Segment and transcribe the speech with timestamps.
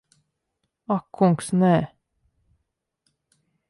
[0.95, 1.73] Ak kungs, nē.